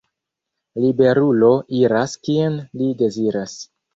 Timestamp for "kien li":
2.27-2.91